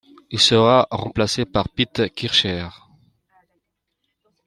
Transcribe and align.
Il 0.31 0.39
sera 0.39 0.87
remplacé 0.89 1.45
par 1.45 1.69
Pete 1.69 2.11
Kircher. 2.15 2.67